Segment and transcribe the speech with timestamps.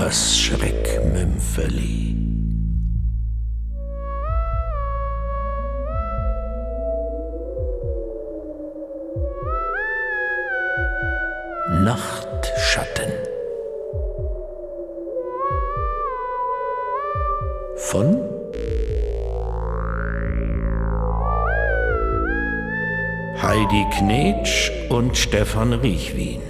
[0.00, 2.16] das Schreckmümpfeli.
[11.84, 13.12] Nachtschatten
[17.76, 18.22] von
[23.42, 26.49] Heidi Knetsch und Stefan Riechwin.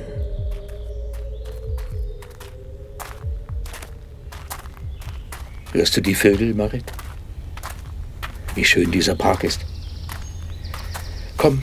[5.73, 6.85] Hörst du die Vögel, Marit?
[8.55, 9.61] Wie schön dieser Park ist.
[11.37, 11.63] Komm,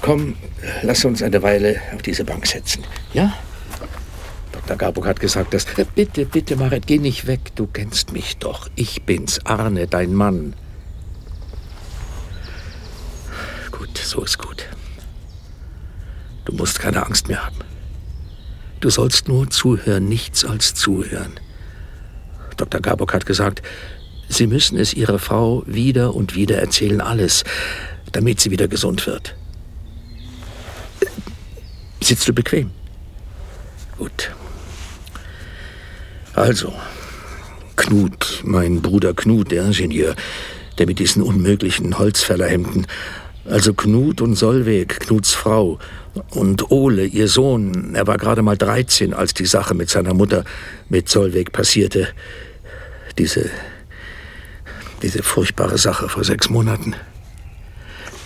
[0.00, 0.36] komm,
[0.82, 2.84] lass uns eine Weile auf diese Bank setzen.
[3.12, 3.36] Ja?
[4.52, 4.76] Dr.
[4.76, 5.64] Garbuk hat gesagt, dass.
[5.76, 7.54] Äh, bitte, bitte, Marit, geh nicht weg.
[7.56, 8.68] Du kennst mich doch.
[8.76, 10.54] Ich bin's, Arne, dein Mann.
[13.72, 14.66] Gut, so ist gut.
[16.44, 17.58] Du musst keine Angst mehr haben.
[18.80, 21.40] Du sollst nur zuhören, nichts als zuhören.
[22.56, 22.80] Dr.
[22.80, 23.62] Gabok hat gesagt,
[24.28, 27.44] Sie müssen es Ihrer Frau wieder und wieder erzählen, alles,
[28.12, 29.36] damit sie wieder gesund wird.
[32.00, 32.70] Sitzt du bequem?
[33.98, 34.30] Gut.
[36.34, 36.72] Also,
[37.76, 40.14] Knut, mein Bruder Knut, der Ingenieur,
[40.78, 42.86] der mit diesen unmöglichen Holzfällerhemden,
[43.44, 45.78] also Knut und Solveig, Knuts Frau,
[46.30, 50.44] und Ole, ihr Sohn, er war gerade mal 13, als die Sache mit seiner Mutter,
[50.88, 52.08] mit Solveig passierte.
[53.18, 53.50] Diese,
[55.02, 56.94] diese furchtbare Sache vor sechs Monaten.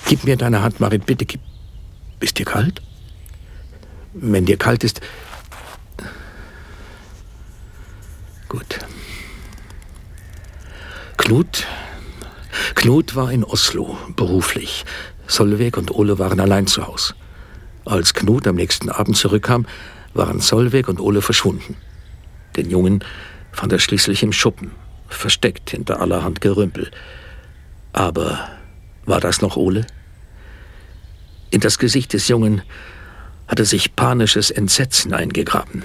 [0.07, 1.25] Gib mir deine Hand, Marit, bitte.
[1.25, 1.41] Gib.
[2.21, 2.83] Ist dir kalt?
[4.13, 5.01] Wenn dir kalt ist.
[8.49, 8.81] Gut.
[11.17, 11.67] Knut.
[12.75, 14.85] Knut war in Oslo, beruflich.
[15.29, 17.15] Solveig und Ole waren allein zu Hause.
[17.85, 19.67] Als Knut am nächsten Abend zurückkam,
[20.13, 21.77] waren Solveig und Ole verschwunden.
[22.57, 23.05] Den Jungen
[23.61, 24.71] fand er schließlich im Schuppen,
[25.11, 26.91] versteckt hinter allerhand Gerümpel.
[27.93, 28.49] Aber
[29.05, 29.87] war das noch Ole?
[31.51, 32.63] In das Gesicht des Jungen
[33.49, 35.83] hatte sich panisches Entsetzen eingegraben.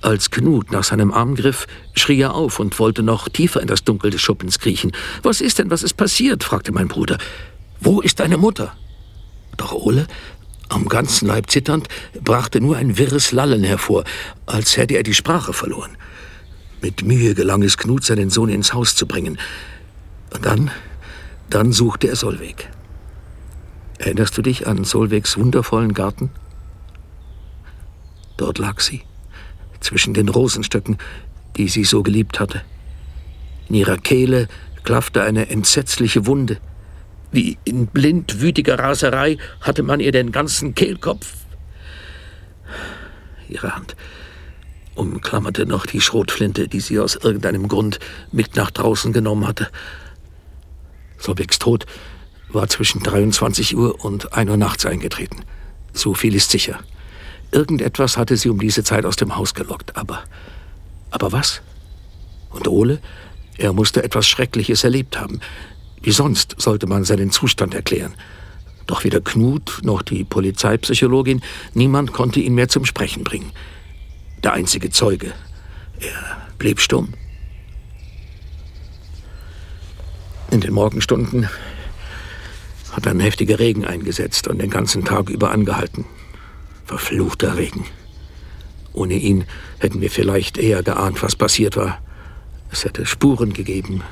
[0.00, 3.84] Als Knut nach seinem Arm griff, schrie er auf und wollte noch tiefer in das
[3.84, 4.92] Dunkel des Schuppens kriechen.
[5.22, 6.44] Was ist denn, was ist passiert?
[6.44, 7.18] fragte mein Bruder.
[7.80, 8.74] Wo ist deine Mutter?
[9.58, 10.06] Doch Ole
[10.70, 11.88] am ganzen Leib zitternd,
[12.22, 14.04] brachte nur ein wirres Lallen hervor,
[14.46, 15.98] als hätte er die Sprache verloren.
[16.84, 19.38] Mit Mühe gelang es Knut, seinen Sohn ins Haus zu bringen.
[20.34, 20.70] Und dann,
[21.48, 22.68] dann suchte er Solveig.
[23.96, 26.28] Erinnerst du dich an Solveigs wundervollen Garten?
[28.36, 29.00] Dort lag sie,
[29.80, 30.98] zwischen den Rosenstöcken,
[31.56, 32.60] die sie so geliebt hatte.
[33.70, 34.46] In ihrer Kehle
[34.82, 36.58] klaffte eine entsetzliche Wunde.
[37.32, 41.32] Wie in blindwütiger Raserei hatte man ihr den ganzen Kehlkopf.
[43.48, 43.96] Ihre Hand
[44.94, 47.98] umklammerte noch die Schrotflinte, die sie aus irgendeinem Grund
[48.32, 49.68] mit nach draußen genommen hatte.
[51.18, 51.86] Solbecks Tod
[52.48, 55.44] war zwischen 23 Uhr und 1 Uhr nachts eingetreten.
[55.92, 56.80] So viel ist sicher.
[57.50, 60.24] Irgendetwas hatte sie um diese Zeit aus dem Haus gelockt, aber.
[61.10, 61.62] Aber was?
[62.50, 63.00] Und Ole?
[63.56, 65.40] Er musste etwas Schreckliches erlebt haben.
[66.02, 68.14] Wie sonst sollte man seinen Zustand erklären?
[68.86, 73.52] Doch weder Knut noch die Polizeipsychologin, niemand konnte ihn mehr zum Sprechen bringen.
[74.44, 75.32] Der einzige Zeuge,
[76.00, 77.14] er blieb stumm.
[80.50, 81.48] In den Morgenstunden
[82.92, 86.04] hat ein heftiger Regen eingesetzt und den ganzen Tag über angehalten.
[86.84, 87.86] Verfluchter Regen.
[88.92, 89.46] Ohne ihn
[89.78, 92.02] hätten wir vielleicht eher geahnt, was passiert war.
[92.70, 94.02] Es hätte Spuren gegeben,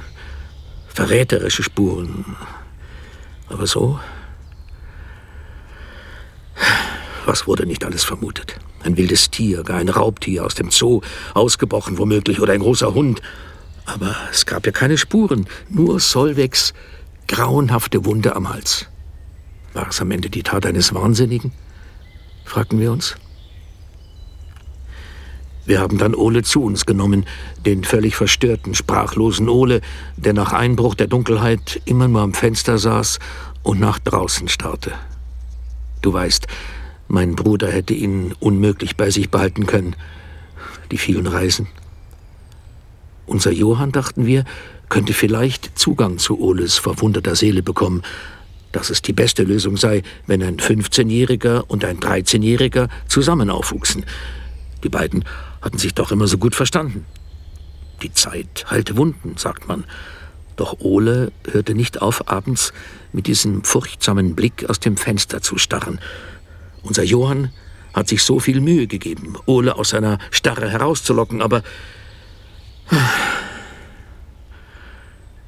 [0.88, 2.36] verräterische Spuren.
[3.50, 4.00] Aber so?
[7.26, 8.58] Was wurde nicht alles vermutet?
[8.84, 11.00] Ein wildes Tier, gar ein Raubtier aus dem Zoo,
[11.34, 13.22] ausgebrochen womöglich, oder ein großer Hund.
[13.84, 16.72] Aber es gab ja keine Spuren, nur Solvegs
[17.28, 18.86] grauenhafte Wunde am Hals.
[19.72, 21.52] War es am Ende die Tat eines Wahnsinnigen?
[22.44, 23.16] fragten wir uns.
[25.64, 27.24] Wir haben dann Ole zu uns genommen,
[27.64, 29.80] den völlig verstörten, sprachlosen Ole,
[30.16, 33.20] der nach Einbruch der Dunkelheit immer nur am Fenster saß
[33.62, 34.92] und nach draußen starrte.
[36.00, 36.48] Du weißt,
[37.12, 39.96] mein Bruder hätte ihn unmöglich bei sich behalten können.
[40.90, 41.66] Die vielen Reisen.
[43.26, 44.46] Unser Johann, dachten wir,
[44.88, 48.00] könnte vielleicht Zugang zu Oles verwundeter Seele bekommen,
[48.72, 54.06] dass es die beste Lösung sei, wenn ein 15-Jähriger und ein 13-Jähriger zusammen aufwuchsen.
[54.82, 55.26] Die beiden
[55.60, 57.04] hatten sich doch immer so gut verstanden.
[58.02, 59.84] Die Zeit heilte Wunden, sagt man.
[60.56, 62.72] Doch Ole hörte nicht auf, abends
[63.12, 66.00] mit diesem furchtsamen Blick aus dem Fenster zu starren.
[66.82, 67.52] Unser Johann
[67.94, 71.62] hat sich so viel Mühe gegeben, Ole aus seiner Starre herauszulocken, aber.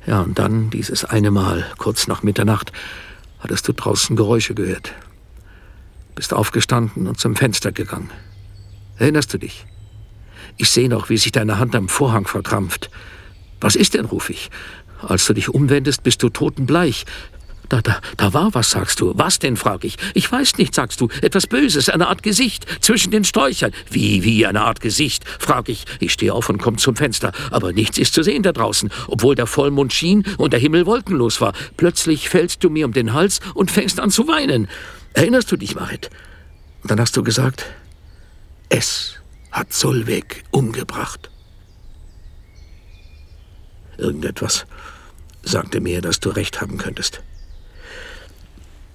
[0.06, 2.72] Ja, und dann, dieses eine Mal, kurz nach Mitternacht,
[3.38, 4.92] hattest du draußen Geräusche gehört.
[6.14, 8.10] Bist aufgestanden und zum Fenster gegangen.
[8.98, 9.66] Erinnerst du dich?
[10.56, 12.90] Ich sehe noch, wie sich deine Hand am Vorhang verkrampft.
[13.60, 14.50] Was ist denn, ruf ich.
[15.00, 17.04] Als du dich umwendest, bist du totenbleich.
[17.74, 19.14] Da, da, da war was, sagst du.
[19.16, 19.96] Was denn, frag ich.
[20.14, 21.08] Ich weiß nicht, sagst du.
[21.22, 23.72] Etwas Böses, eine Art Gesicht zwischen den Sträuchern.
[23.90, 25.84] Wie, wie, eine Art Gesicht, frag ich.
[25.98, 27.32] Ich stehe auf und komm zum Fenster.
[27.50, 31.40] Aber nichts ist zu sehen da draußen, obwohl der Vollmond schien und der Himmel wolkenlos
[31.40, 31.52] war.
[31.76, 34.68] Plötzlich fällst du mir um den Hals und fängst an zu weinen.
[35.12, 36.10] Erinnerst du dich, Marit?
[36.82, 37.64] Und dann hast du gesagt,
[38.68, 39.16] es
[39.50, 41.28] hat Solveig umgebracht.
[43.98, 44.64] Irgendetwas
[45.42, 47.20] sagte mir, dass du recht haben könntest.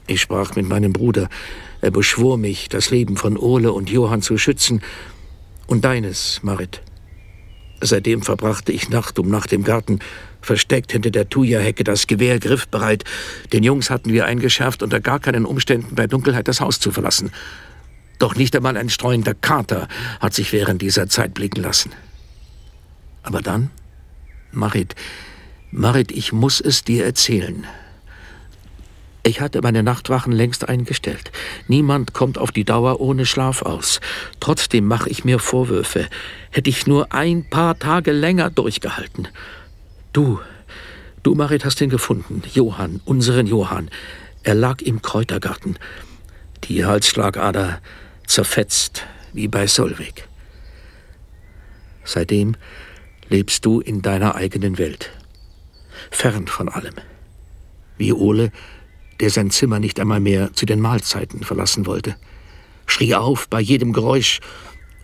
[0.09, 1.29] Ich sprach mit meinem Bruder.
[1.81, 4.81] Er beschwor mich, das Leben von Ole und Johann zu schützen
[5.67, 6.81] und deines, Marit.
[7.79, 9.99] Seitdem verbrachte ich Nacht um Nacht im Garten,
[10.41, 13.03] versteckt hinter der Thuja-Hecke, das Gewehr griffbereit.
[13.53, 17.31] Den Jungs hatten wir eingeschärft, unter gar keinen Umständen bei Dunkelheit das Haus zu verlassen.
[18.17, 19.87] Doch nicht einmal ein streuender Kater
[20.19, 21.91] hat sich während dieser Zeit blicken lassen.
[23.21, 23.69] Aber dann,
[24.51, 24.95] Marit,
[25.69, 27.67] Marit, ich muss es dir erzählen.
[29.29, 31.31] Ich hatte meine Nachtwachen längst eingestellt.
[31.67, 34.01] Niemand kommt auf die Dauer ohne Schlaf aus.
[34.39, 36.07] Trotzdem mache ich mir Vorwürfe.
[36.49, 39.27] Hätte ich nur ein paar Tage länger durchgehalten.
[40.13, 40.39] Du,
[41.21, 42.41] du, Marit, hast ihn gefunden.
[42.55, 43.91] Johann, unseren Johann.
[44.41, 45.77] Er lag im Kräutergarten.
[46.63, 47.81] Die Halsschlagader
[48.25, 50.27] zerfetzt, wie bei Solvig.
[52.03, 52.55] Seitdem
[53.29, 55.11] lebst du in deiner eigenen Welt.
[56.09, 56.95] Fern von allem.
[57.99, 58.51] Wie Ole
[59.19, 62.15] der sein Zimmer nicht einmal mehr zu den Mahlzeiten verlassen wollte,
[62.85, 64.39] schrie auf bei jedem Geräusch,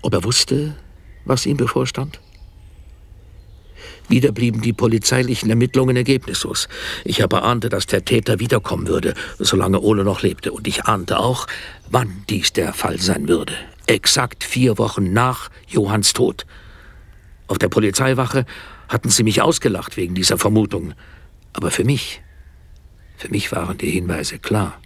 [0.02, 0.76] ob er wusste,
[1.26, 2.20] was ihm bevorstand.
[4.08, 6.68] Wieder blieben die polizeilichen Ermittlungen ergebnislos.
[7.04, 10.52] Ich aber ahnte, dass der Täter wiederkommen würde, solange Ole noch lebte.
[10.52, 11.48] Und ich ahnte auch,
[11.90, 13.54] wann dies der Fall sein würde.
[13.88, 16.46] Exakt vier Wochen nach Johanns Tod.
[17.48, 18.46] Auf der Polizeiwache
[18.90, 20.94] hatten sie mich ausgelacht wegen dieser Vermutung.
[21.54, 22.22] Aber für mich
[23.18, 24.80] für mich waren die Hinweise klar.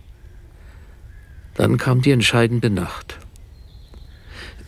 [1.56, 3.18] Dann kam die entscheidende Nacht.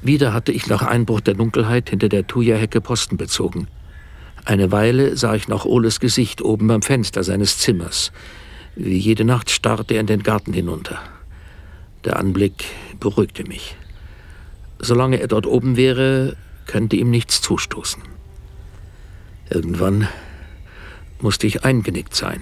[0.01, 3.67] Wieder hatte ich nach Einbruch der Dunkelheit hinter der Thuja-Hecke Posten bezogen.
[4.45, 8.11] Eine Weile sah ich noch Oles Gesicht oben beim Fenster seines Zimmers.
[8.75, 10.99] Wie jede Nacht starrte er in den Garten hinunter.
[12.03, 12.65] Der Anblick
[12.99, 13.75] beruhigte mich.
[14.79, 16.35] Solange er dort oben wäre,
[16.65, 18.01] könnte ihm nichts zustoßen.
[19.51, 20.07] Irgendwann
[21.19, 22.41] musste ich eingenickt sein.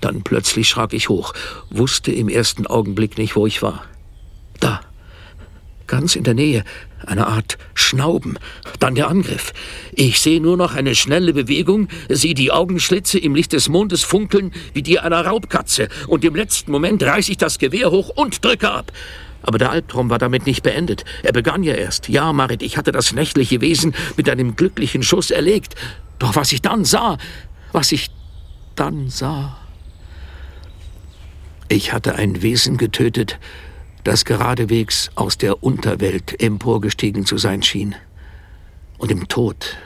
[0.00, 1.32] Dann plötzlich schrak ich hoch,
[1.70, 3.84] wusste im ersten Augenblick nicht, wo ich war.
[4.60, 4.80] Da,
[5.86, 6.64] ganz in der Nähe,
[7.04, 8.38] eine Art Schnauben,
[8.78, 9.52] dann der Angriff.
[9.92, 14.52] Ich sehe nur noch eine schnelle Bewegung, sehe die Augenschlitze im Licht des Mondes funkeln
[14.74, 18.70] wie die einer Raubkatze, und im letzten Moment reiße ich das Gewehr hoch und drücke
[18.70, 18.92] ab.
[19.42, 21.04] Aber der Albtraum war damit nicht beendet.
[21.22, 22.08] Er begann ja erst.
[22.08, 25.76] Ja, Marit, ich hatte das nächtliche Wesen mit einem glücklichen Schuss erlegt.
[26.18, 27.16] Doch was ich dann sah,
[27.72, 28.10] was ich
[28.74, 29.56] dann sah.
[31.68, 33.38] Ich hatte ein Wesen getötet,
[34.04, 37.96] das geradewegs aus der Unterwelt emporgestiegen zu sein schien
[38.98, 39.76] und im Tod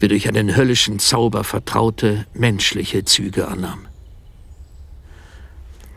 [0.00, 3.86] wie durch einen höllischen Zauber vertraute menschliche Züge annahm.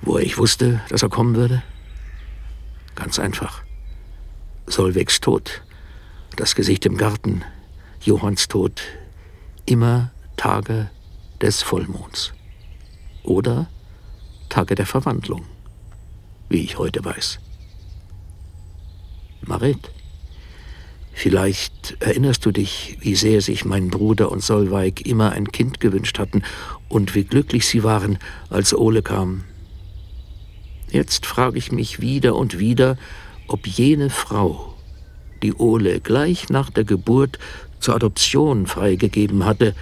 [0.02, 1.64] Woher ich wusste, dass er kommen würde?
[2.96, 3.64] Ganz einfach.
[4.68, 5.64] Solvegs Tod,
[6.36, 7.44] das Gesicht im Garten,
[8.02, 8.82] Johanns Tod,
[9.66, 10.90] immer Tage
[11.42, 12.34] des Vollmonds.
[13.24, 13.70] Oder
[14.54, 15.46] Tage der Verwandlung,
[16.48, 17.40] wie ich heute weiß.
[19.42, 19.90] Marit,
[21.12, 26.20] vielleicht erinnerst du dich, wie sehr sich mein Bruder und Solveig immer ein Kind gewünscht
[26.20, 26.44] hatten
[26.88, 28.20] und wie glücklich sie waren,
[28.52, 29.44] als Ole kam.
[30.92, 33.00] Jetzt frage ich mich wieder und wieder,
[33.48, 34.76] ob jene Frau,
[35.42, 37.40] die Ole gleich nach der Geburt
[37.80, 39.74] zur Adoption freigegeben hatte,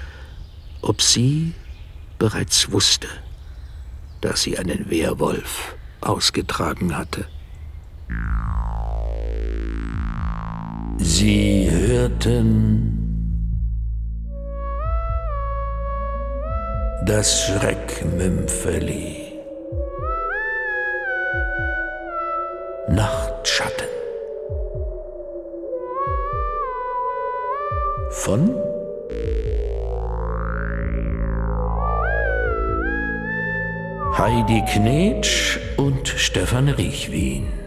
[0.81, 1.51] ob sie
[2.17, 3.09] bereits wusste
[4.21, 7.25] dass sie einen Werwolf ausgetragen hatte.
[10.97, 13.01] Sie hörten
[17.05, 19.33] das Schreckmümpfeli.
[22.89, 23.87] Nachtschatten.
[28.11, 28.70] Von
[34.17, 37.60] Heidi Knetsch und Stefan Riechwin.